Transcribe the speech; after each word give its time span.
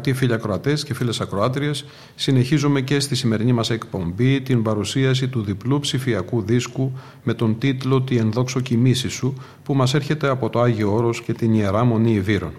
Αγαπητοί 0.00 0.18
φίλοι 0.18 0.34
ακροατές 0.34 0.84
και 0.84 0.94
φίλες 0.94 1.20
ακροάτριες, 1.20 1.84
συνεχίζουμε 2.14 2.80
και 2.80 3.00
στη 3.00 3.14
σημερινή 3.14 3.52
μας 3.52 3.70
εκπομπή 3.70 4.40
την 4.40 4.62
παρουσίαση 4.62 5.28
του 5.28 5.42
διπλού 5.42 5.80
ψηφιακού 5.80 6.42
δίσκου 6.42 6.92
με 7.22 7.34
τον 7.34 7.58
τίτλο 7.58 8.02
Τη 8.02 8.16
ενδόξω 8.16 8.60
κοιμήση 8.60 9.08
σου, 9.08 9.34
που 9.62 9.74
μας 9.74 9.94
έρχεται 9.94 10.28
από 10.28 10.50
το 10.50 10.60
Άγιο 10.60 10.94
Όρος 10.94 11.22
και 11.22 11.32
την 11.32 11.54
ιερά 11.54 11.84
Μονή 11.84 12.12
Ιβύρων. 12.12 12.52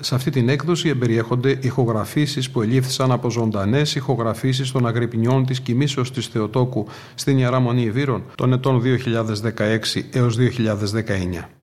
Σε 0.00 0.14
αυτή 0.14 0.30
την 0.30 0.48
έκδοση 0.48 0.88
εμπεριέχονται 0.88 1.58
ηχογραφήσεις 1.60 2.50
που 2.50 2.62
ελήφθησαν 2.62 3.12
από 3.12 3.30
ζωντανές 3.30 3.94
ηχογραφήσεις 3.94 4.72
των 4.72 4.86
αγρυπνιών 4.86 5.46
της 5.46 5.60
κοιμήσεως 5.60 6.12
της 6.12 6.26
Θεοτόκου 6.26 6.86
στην 7.14 7.38
ιερά 7.38 7.60
Μονή 7.60 7.82
Ιβύρων 7.82 8.22
των 8.34 8.52
ετών 8.52 8.82
2016 8.82 10.02
έως 10.10 10.36
2019. 10.36 11.55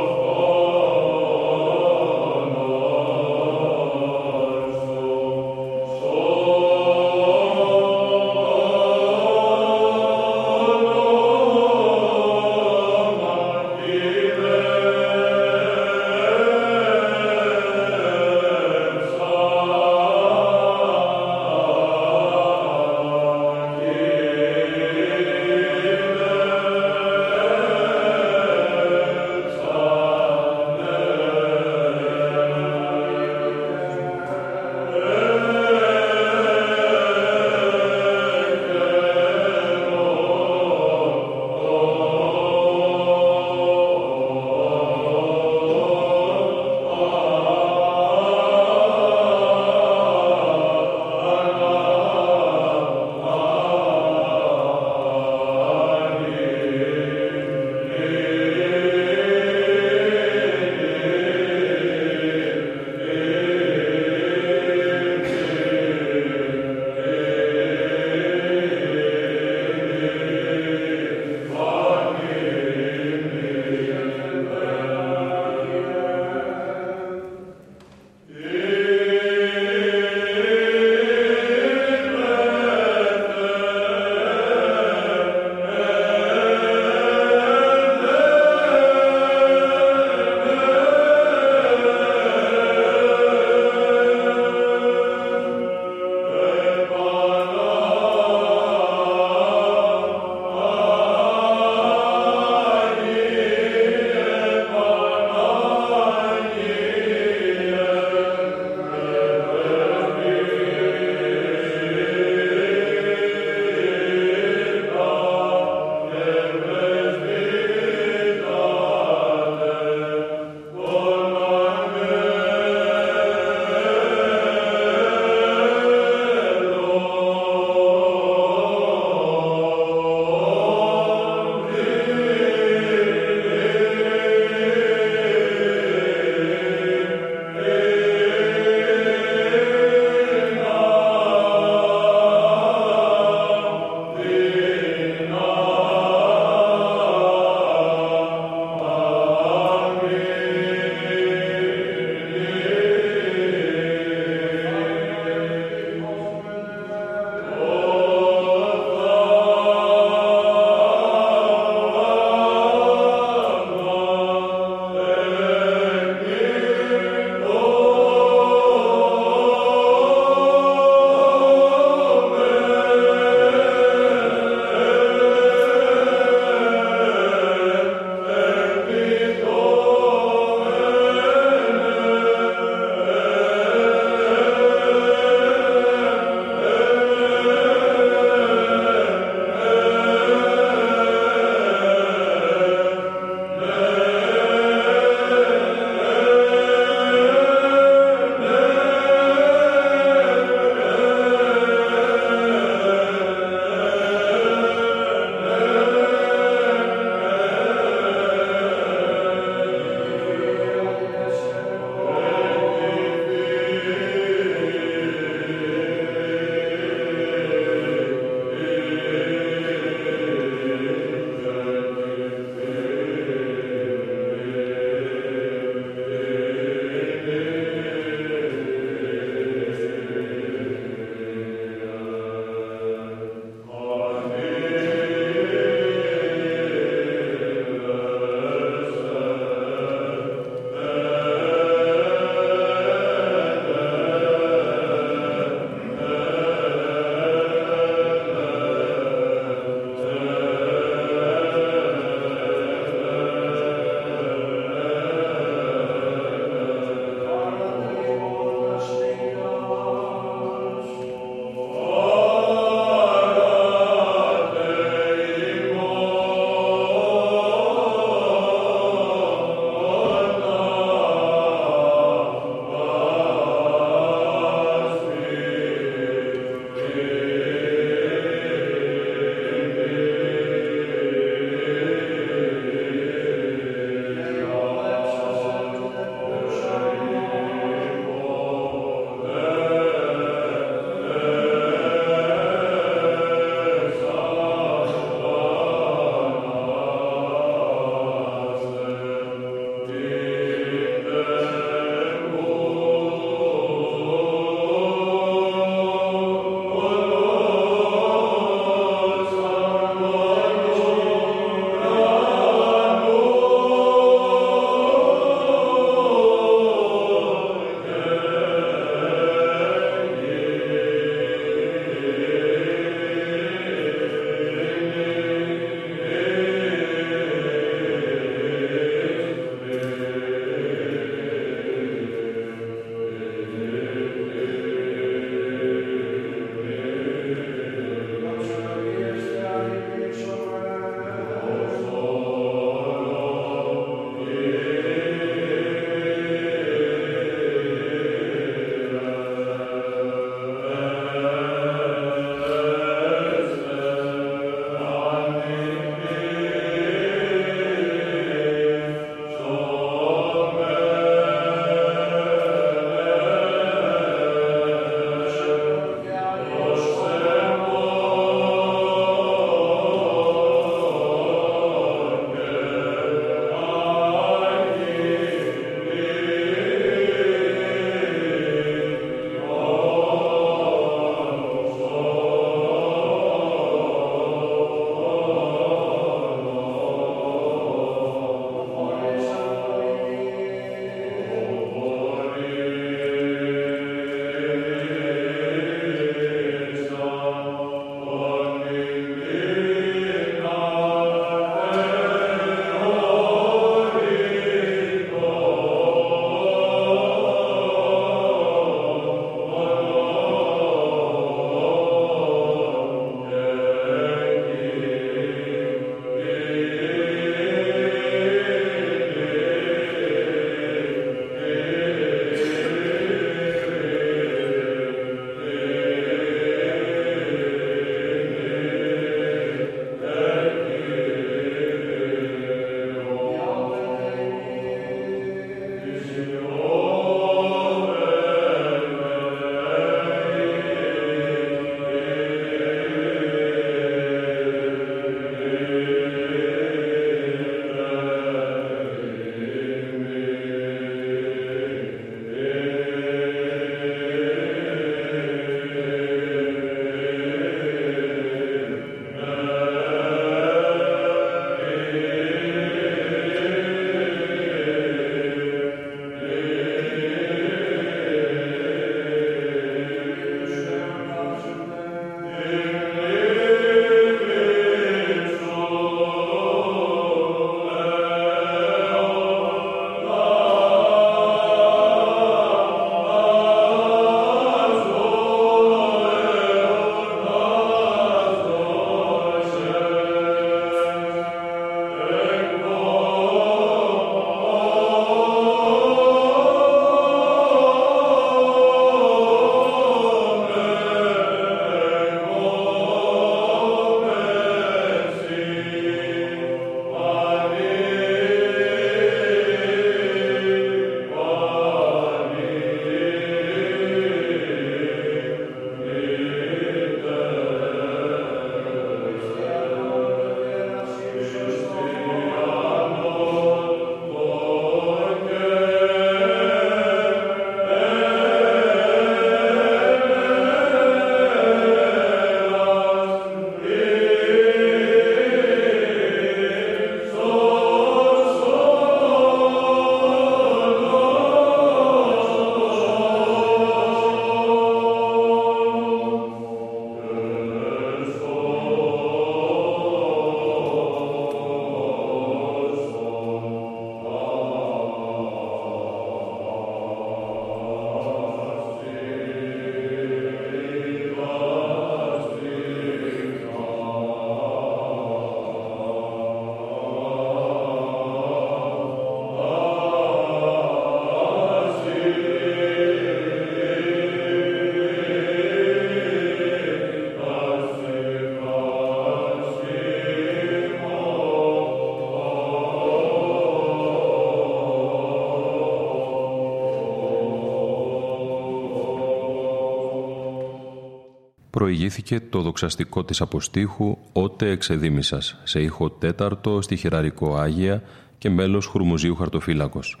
Προηγήθηκε 591.68 592.20
το 592.20 592.40
δοξαστικό 592.40 593.04
της 593.04 593.20
αποστήχου 593.20 593.98
«Ότε 594.12 594.50
εξεδίμησας» 594.50 595.40
σε 595.44 595.60
ήχο 595.60 595.90
τέταρτο 595.90 596.62
στη 596.62 596.76
χειραρικό 596.76 597.36
Άγια 597.36 597.82
και 598.18 598.30
μέλος 598.30 598.66
Χουρμουζίου 598.66 599.14
Χαρτοφύλακος. 599.14 600.00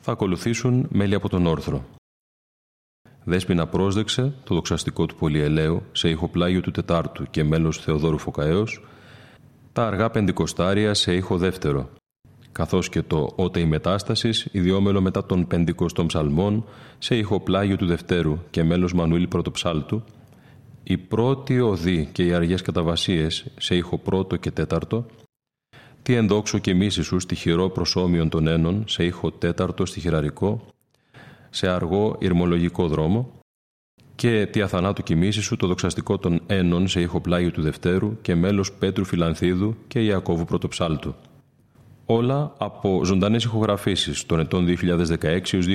Θα 0.00 0.12
ακολουθήσουν 0.12 0.86
μέλη 0.90 1.14
από 1.14 1.28
τον 1.28 1.46
Όρθρο. 1.46 1.84
Δέσποινα 3.24 3.66
πρόσδεξε 3.66 4.32
το 4.44 4.54
δοξαστικό 4.54 5.06
του 5.06 5.14
Πολυελαίου 5.14 5.82
σε 5.92 6.08
ήχο 6.08 6.28
πλάγιο 6.28 6.60
του 6.60 6.70
Τετάρτου 6.70 7.24
και 7.30 7.44
μέλος 7.44 7.78
Θεοδόρου 7.78 8.18
Φωκαέως, 8.18 8.84
τα 9.72 9.86
αργά 9.86 10.10
πεντηκοστάρια 10.10 10.94
σε 10.94 11.14
ήχο 11.14 11.36
δεύτερο, 11.38 11.88
καθώς 12.52 12.88
και 12.88 13.02
το 13.02 13.32
«Ότε 13.36 13.60
η 13.60 13.64
Μετάστασης» 13.64 14.48
ιδιόμελο 14.52 15.00
μετά 15.00 15.26
των 15.26 15.46
πεντηκοστών 15.46 16.06
ψαλμών 16.06 16.64
σε 16.98 17.16
ήχο 17.16 17.40
πλάγιο 17.40 17.76
του 17.76 17.86
Δευτέρου 17.86 18.38
και 18.50 18.62
μέλος 18.62 18.94
Μανουήλ 18.94 19.26
Πρωτοψάλτου, 19.26 20.02
η 20.84 20.98
πρώτη 20.98 21.60
οδή 21.60 22.08
και 22.12 22.24
οι 22.24 22.32
αργές 22.32 22.62
καταβασίες 22.62 23.46
σε 23.58 23.76
ήχο 23.76 23.98
πρώτο 23.98 24.36
και 24.36 24.50
τέταρτο, 24.50 25.06
τι 26.02 26.14
ενδόξω 26.14 26.58
και 26.58 26.74
μίση 26.74 27.02
σου 27.02 27.18
στη 27.18 27.34
χειρό 27.34 27.68
προσώμιον 27.68 28.28
των 28.28 28.46
ένων 28.46 28.84
σε 28.88 29.04
ήχο 29.04 29.30
τέταρτο 29.30 29.86
στη 29.86 30.00
χειραρικό, 30.00 30.66
σε 31.50 31.68
αργό 31.68 32.16
ηρμολογικό 32.18 32.88
δρόμο 32.88 33.32
και 34.14 34.46
τι 34.46 34.60
αθανάτου 34.60 35.02
κοιμήσει 35.02 35.40
σου 35.40 35.56
το 35.56 35.66
δοξαστικό 35.66 36.18
των 36.18 36.40
ένων 36.46 36.88
σε 36.88 37.00
ήχο 37.00 37.20
πλάγιο 37.20 37.50
του 37.50 37.62
Δευτέρου 37.62 38.20
και 38.20 38.34
μέλος 38.34 38.72
Πέτρου 38.72 39.04
Φιλανθίδου 39.04 39.76
και 39.88 40.00
Ιακώβου 40.00 40.44
Πρωτοψάλτου. 40.44 41.14
Όλα 42.06 42.52
από 42.58 43.04
ζωντανές 43.04 43.44
ηχογραφήσεις 43.44 44.26
των 44.26 44.40
ετών 44.40 44.66
2016 44.66 45.52
έως 45.52 45.66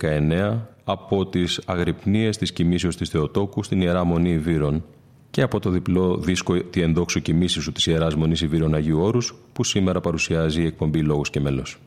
2019 0.00 0.58
από 0.84 1.26
τις 1.26 1.60
αγρυπνίες 1.66 2.36
της 2.36 2.52
κοιμήσεως 2.52 2.96
της 2.96 3.08
Θεοτόκου 3.08 3.62
στην 3.62 3.80
Ιερά 3.80 4.04
Μονή 4.04 4.30
Ιβύρων 4.30 4.84
και 5.30 5.42
από 5.42 5.60
το 5.60 5.70
διπλό 5.70 6.16
δίσκο 6.16 6.62
«Τη 6.62 6.80
ενδόξου 6.80 7.20
κοιμήσης 7.20 7.62
σου» 7.62 7.72
της 7.72 7.86
Ιεράς 7.86 8.14
Μονής 8.14 8.40
Ιβύρων 8.40 8.74
Αγίου 8.74 9.00
Όρους 9.00 9.34
που 9.52 9.64
σήμερα 9.64 10.00
παρουσιάζει 10.00 10.62
η 10.62 10.66
εκπομπή 10.66 11.02
«Λόγος 11.02 11.30
και 11.30 11.40
μέλος». 11.40 11.78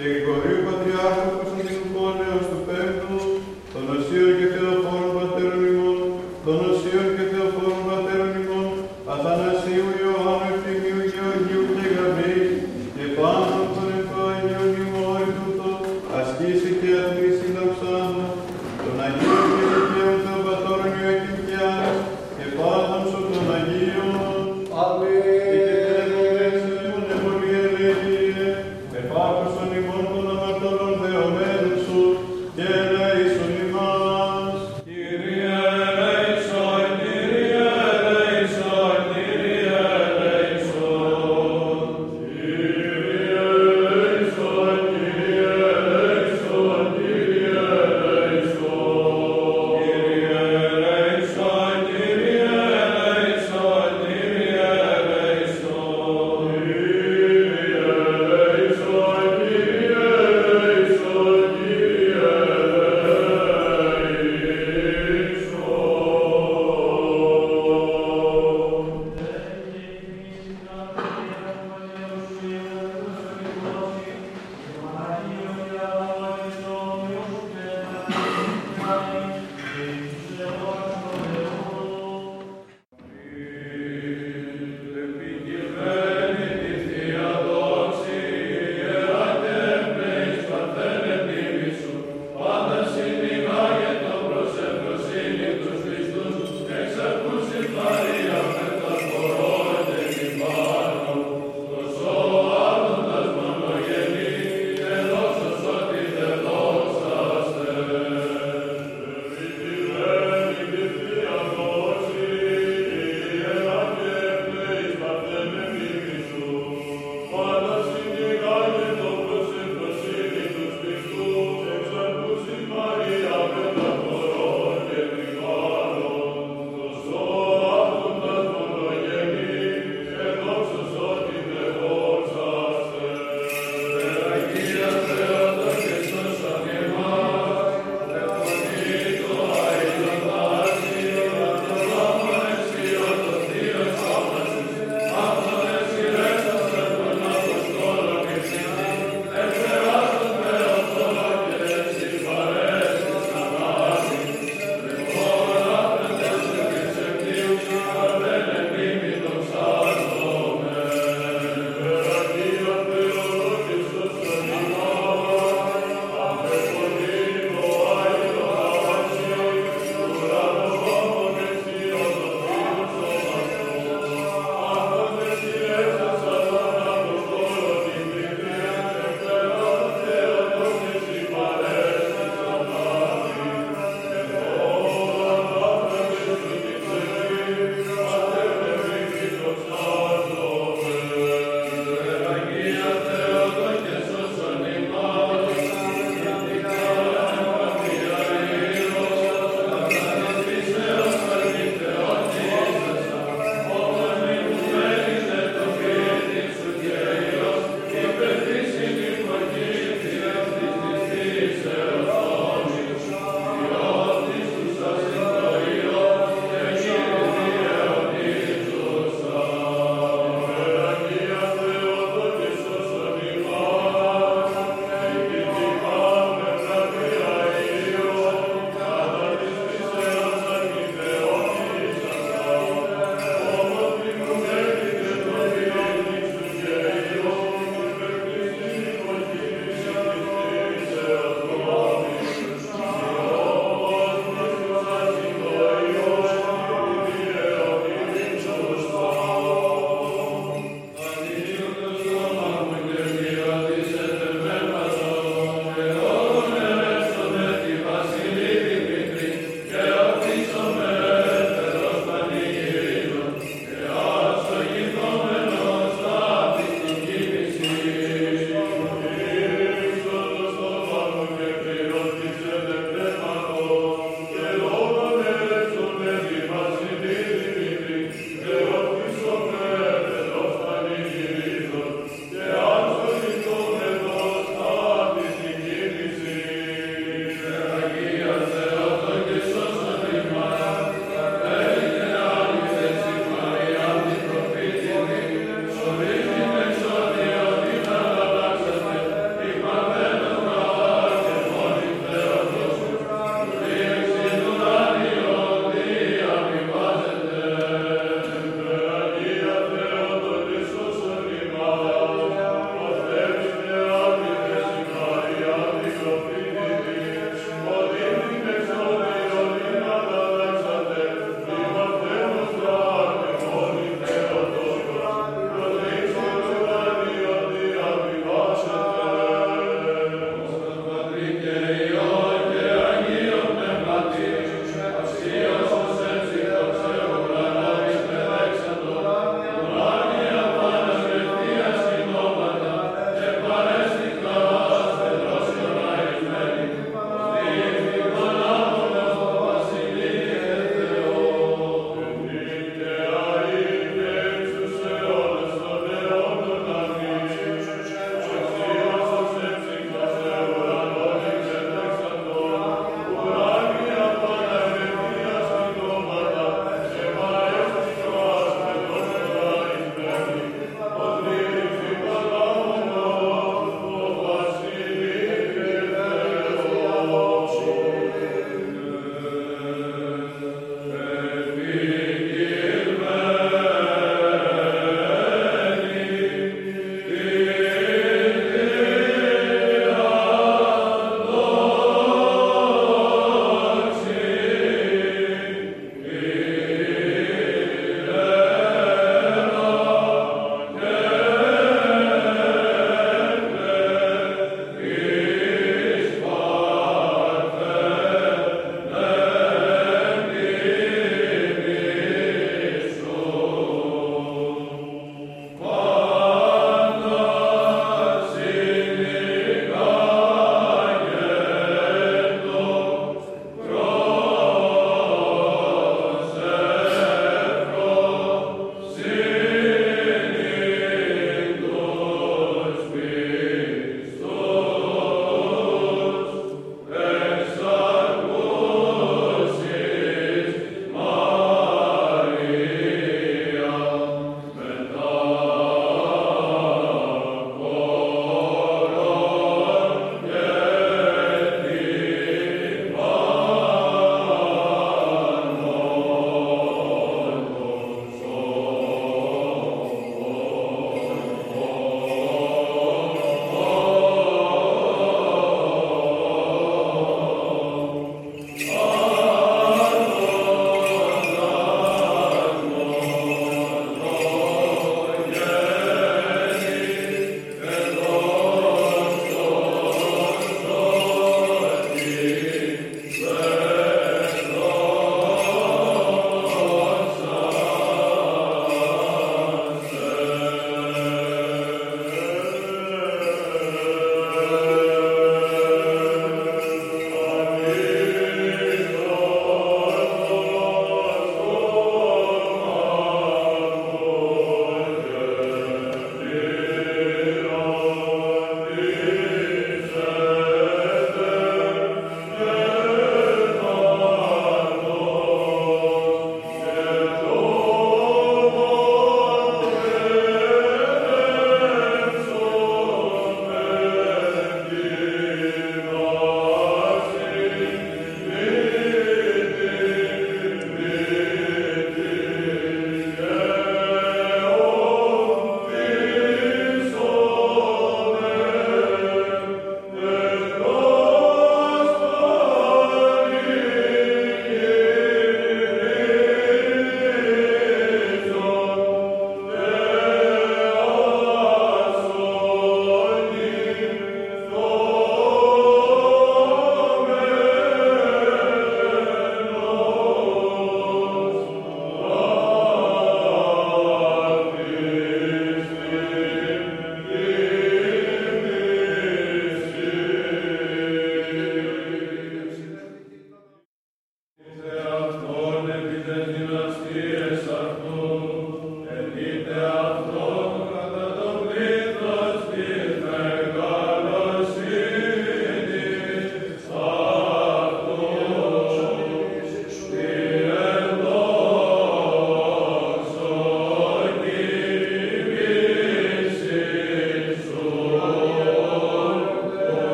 Tem. 0.00 0.59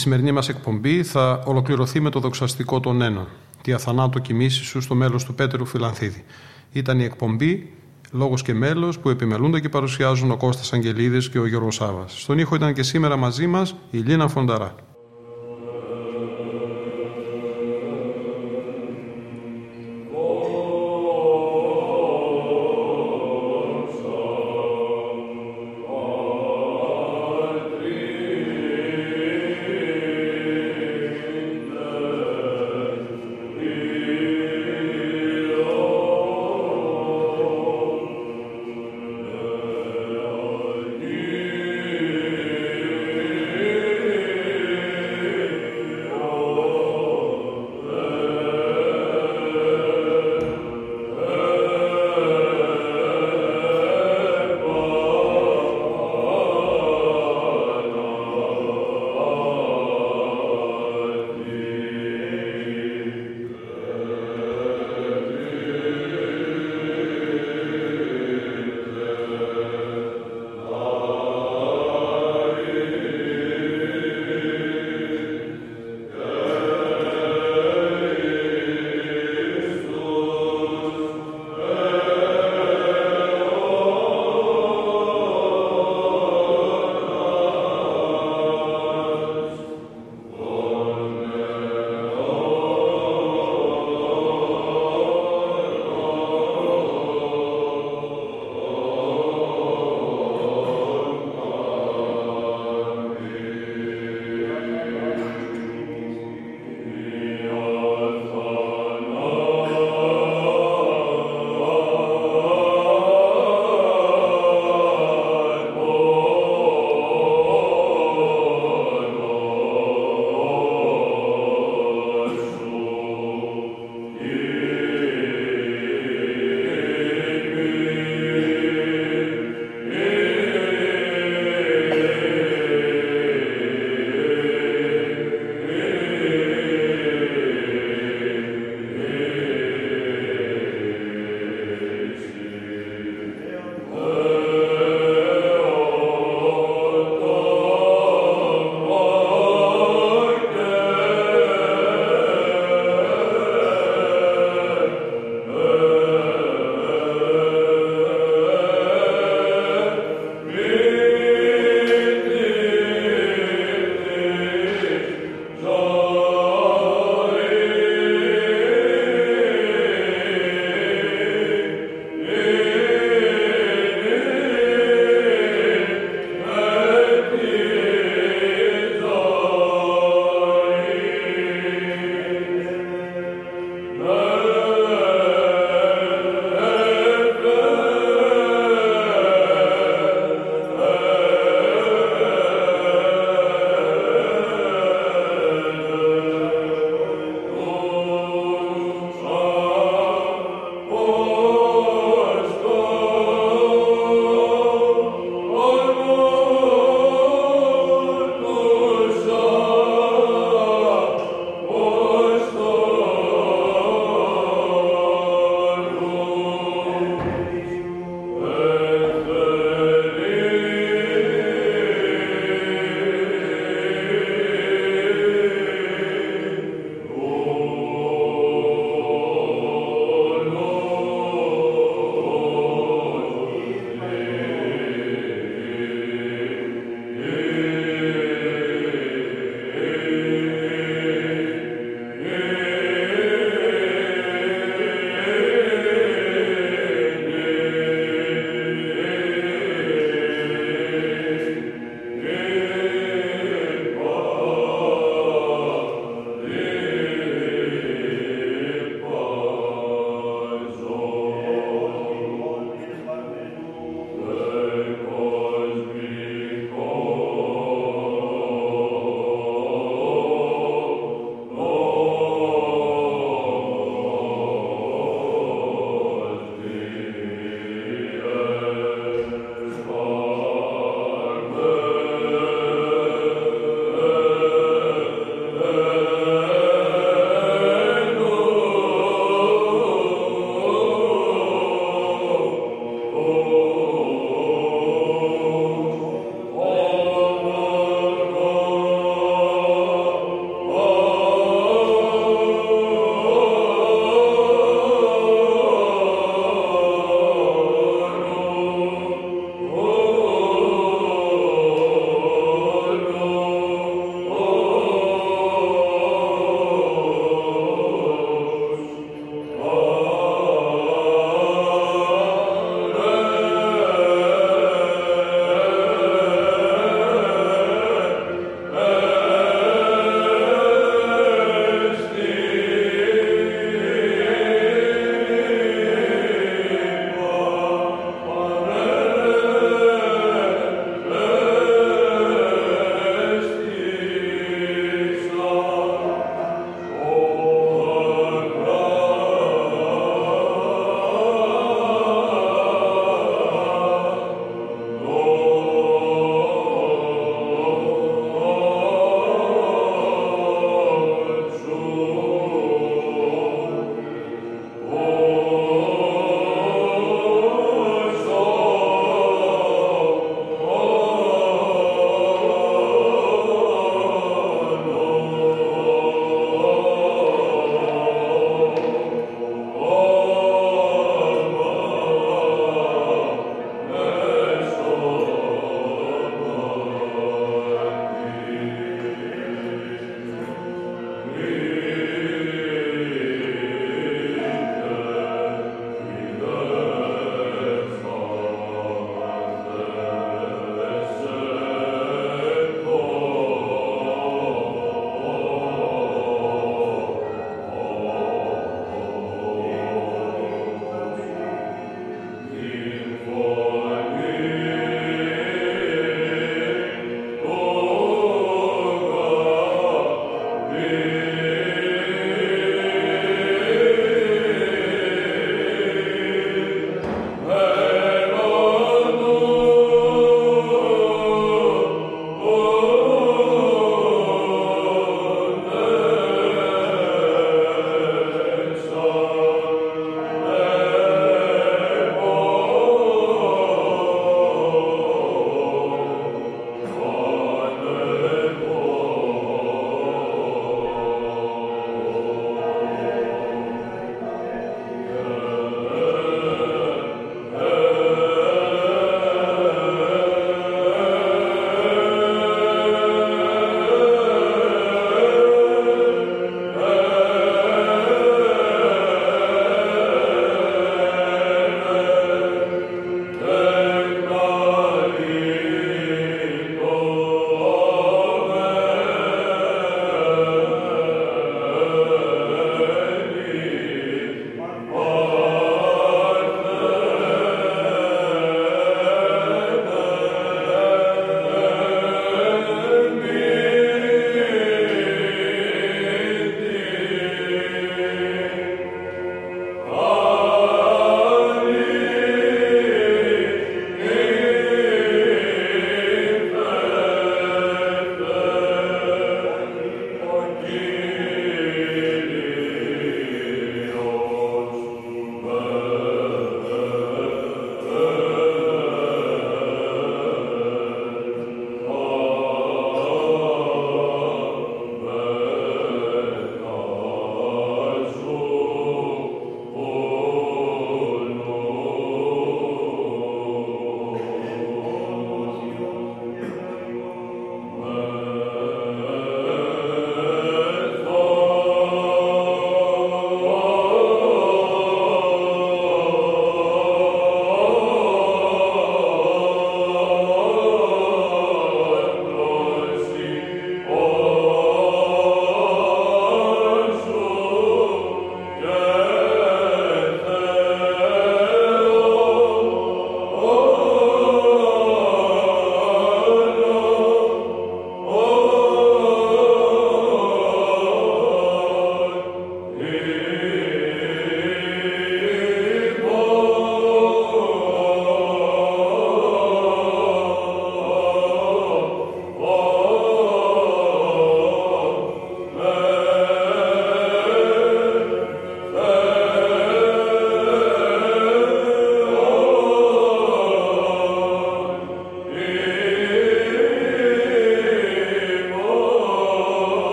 Σημερινή 0.00 0.32
μας 0.32 0.48
εκπομπή 0.48 1.02
θα 1.02 1.42
ολοκληρωθεί 1.44 2.00
με 2.00 2.10
το 2.10 2.20
δοξαστικό 2.20 2.80
των 2.80 3.02
Ένων, 3.02 3.26
τη 3.62 3.72
αθανάτω 3.72 4.18
κοιμήση 4.18 4.64
σου 4.64 4.80
στο 4.80 4.94
μέλος 4.94 5.24
του 5.24 5.34
Πέτερου 5.34 5.66
Φιλανθίδη. 5.66 6.24
Ήταν 6.72 7.00
η 7.00 7.04
εκπομπή 7.04 7.72
Λόγος 8.12 8.42
και 8.42 8.54
μέλος 8.54 8.98
που 8.98 9.08
επιμελούνται 9.08 9.60
και 9.60 9.68
παρουσιάζουν 9.68 10.30
ο 10.30 10.36
Κώστας 10.36 10.72
Αγγελίδης 10.72 11.28
και 11.28 11.38
ο 11.38 11.46
Γιώργος 11.46 11.74
Σάβας. 11.74 12.20
Στον 12.20 12.38
ήχο 12.38 12.54
ήταν 12.54 12.74
και 12.74 12.82
σήμερα 12.82 13.16
μαζί 13.16 13.46
μας 13.46 13.74
η 13.90 13.98
Λίνα 13.98 14.28
Φονταρά. 14.28 14.74